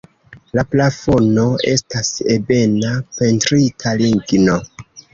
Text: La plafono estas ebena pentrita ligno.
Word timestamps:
La 0.59 0.63
plafono 0.71 1.43
estas 1.75 2.11
ebena 2.39 2.97
pentrita 3.21 3.99
ligno. 4.05 4.63